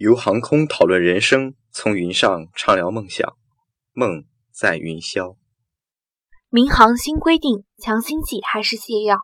[0.00, 3.36] 由航空讨论人生，从云上畅聊梦想，
[3.92, 5.36] 梦在云霄。
[6.48, 9.18] 民航新规定，强心剂还是泻药？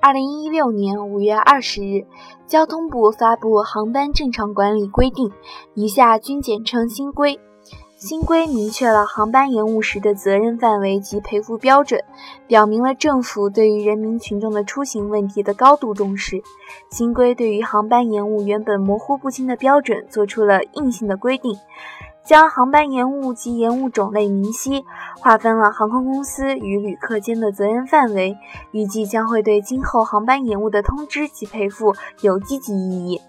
[0.00, 2.08] 二零一六年五月二十日，
[2.48, 5.28] 交通部发布《航班正常管理规定》，
[5.76, 7.38] 以下均简称“新规”。
[8.04, 12.02] 新规明确了航班延误时的责任范围及赔付标准，
[12.48, 16.42] 表明了政府对于人民群众的出行问题的高度重视。
[16.90, 21.56] 新规对于航班延误原本模糊不清的标准做出了硬性的规定，
[22.24, 24.82] 将航班延误及延误种类明晰，
[25.20, 28.36] 划分了航空公司与旅客间的责任范围，
[28.72, 33.20] 预计将会对今后航班延误的通知及赔付有积极意义。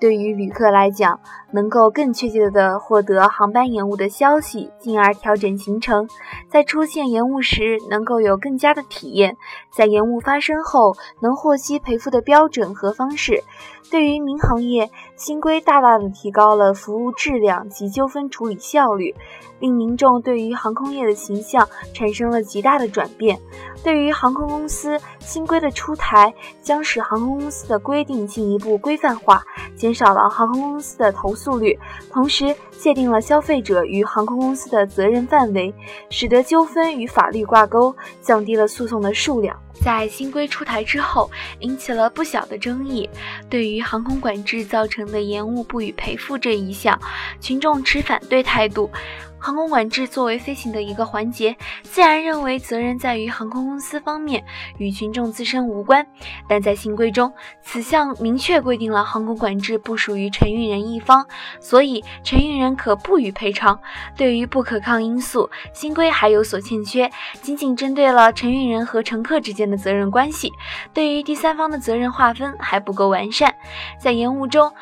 [0.00, 1.18] 对于旅客来讲，
[1.52, 6.08] 能够更确切地获得航班延误的消息，进而调整行程，
[6.50, 9.36] 在出现延误时能够有更加的体验，
[9.74, 13.42] 在延误发生后能获悉赔付的标准和方式。
[13.90, 19.14] 对于民航业，新规大大的提高了服务质量及纠纷处理效率，
[19.60, 23.38] 令民众对于航空业的形象产生了极大的转变。
[23.82, 29.42] 对于航空公司，新规的出台将使航空公司的规定进一步规范化，
[29.74, 31.78] 减少了航空公司的投速率，
[32.10, 35.72] 同时界定了消费者与航空公司的责任范围，
[36.10, 39.56] 使得纠纷与法律挂钩，降低了诉讼的数量。
[39.80, 41.30] 在新规出台之后，
[41.60, 43.08] 引起了不小的争议。
[43.48, 46.98] 对于航空管制造成的延误不予赔付这一项，
[47.40, 48.90] 群众持反对态度。
[49.38, 54.44] 航空管制作为飞行的一个环节，自然认为责任在于航空公司方面，
[54.78, 56.06] 与群众自身无关。
[56.48, 61.26] 但在新规中，此项明确规定了航空管制不属于承运人一方，
[61.60, 63.78] 所以承运人可不予赔偿。
[64.16, 67.10] 对于不可抗因素，新规还有所欠缺，
[67.40, 70.52] 仅仅针对了承运人和乘客之间的责任关系，
[70.92, 73.54] 对于第三方的责任划分还不够完善。
[74.00, 74.72] 在延误中，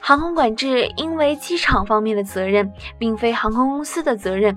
[0.00, 4.56] 航空管制因为机场方面的责任，并非航空公司的责任。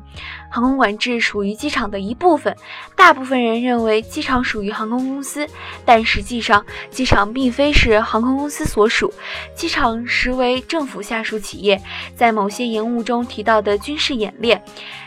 [0.49, 2.55] 航空管制属于机场的一部分，
[2.95, 5.45] 大部分人认为机场属于航空公司，
[5.85, 9.13] 但实际上机场并非是航空公司所属，
[9.53, 11.79] 机场实为政府下属企业。
[12.15, 14.63] 在某些延误中提到的军事演练、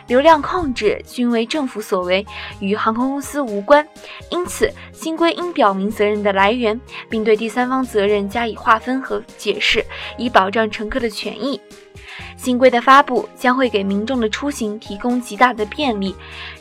[0.07, 2.25] 流量控制均为政府所为，
[2.61, 3.87] 与航空公司无关。
[4.31, 9.85] 因此，新规应表明责任的来源，并对第三方责任加以划分和解释，
[10.17, 11.61] 以保障乘客的权益。
[12.37, 16.15] 新规的发布将会给民众的出行提供极大的便利。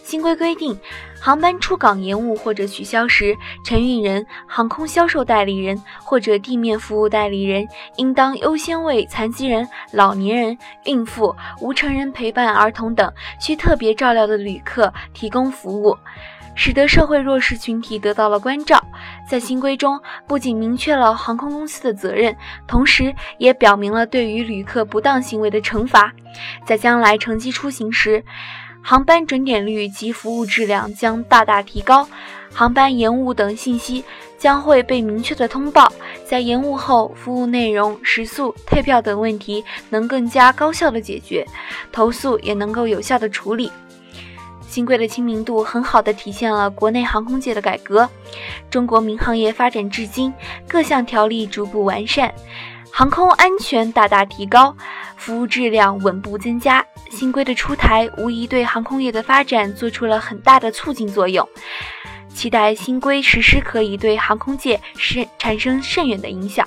[0.03, 0.77] 新规规定，
[1.19, 15.97] 航班出港延误或者取消时，承运人、航空销售代理人或者地面服务代理人应当优先为残疾人、老年人、孕妇、无成人陪伴儿童等需特别照料的旅客提供服务。
[16.53, 18.83] 使得社会弱势群体得到了关照。
[19.27, 22.35] 在新规中，不仅明确了航空公司的责任，
[22.67, 26.13] 同时也表明了对于旅客不当行为的惩罚。
[26.65, 28.23] 在将来乘机出行时，
[28.81, 32.07] 航班准点率及服务质量将大大提高，
[32.53, 34.03] 航班延误等信息
[34.37, 35.91] 将会被明确的通报。
[36.25, 41.45] 在延误后，服务内容、食宿、退票等问题能更加高效的解决，
[41.91, 43.71] 投诉也能够有效的处理。
[44.71, 48.09] 新规的亲民度很好的体现了国内航空界的改革。
[48.69, 50.33] 中国民航业发展至今，
[50.65, 52.33] 各项条例逐步完善，
[52.89, 54.73] 航空安全大大提高，
[55.17, 56.85] 服务质量稳步增加。
[57.09, 61.45] 新规的出台，无疑对航空业的发展做出了很大的促进作用。
[62.33, 66.65] 期待新规实施可以对航空界是产生深远的影响。